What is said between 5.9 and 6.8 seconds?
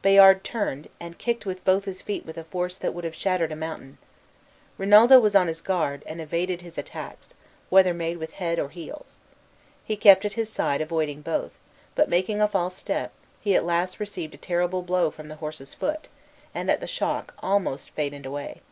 and evaded his